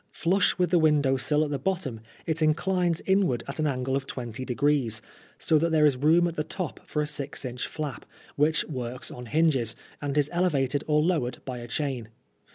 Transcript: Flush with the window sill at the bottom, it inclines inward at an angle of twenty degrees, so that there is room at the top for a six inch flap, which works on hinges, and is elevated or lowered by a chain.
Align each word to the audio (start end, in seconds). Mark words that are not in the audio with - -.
Flush 0.13 0.57
with 0.57 0.71
the 0.71 0.79
window 0.79 1.15
sill 1.15 1.43
at 1.43 1.51
the 1.51 1.59
bottom, 1.59 1.99
it 2.25 2.41
inclines 2.41 3.03
inward 3.05 3.43
at 3.47 3.59
an 3.59 3.67
angle 3.67 3.95
of 3.95 4.07
twenty 4.07 4.43
degrees, 4.43 4.99
so 5.37 5.59
that 5.59 5.69
there 5.71 5.85
is 5.85 5.95
room 5.95 6.27
at 6.27 6.35
the 6.35 6.43
top 6.43 6.79
for 6.87 7.03
a 7.03 7.05
six 7.05 7.45
inch 7.45 7.67
flap, 7.67 8.03
which 8.35 8.65
works 8.65 9.11
on 9.11 9.27
hinges, 9.27 9.75
and 10.01 10.17
is 10.17 10.27
elevated 10.33 10.83
or 10.87 11.03
lowered 11.03 11.37
by 11.45 11.59
a 11.59 11.67
chain. 11.67 12.09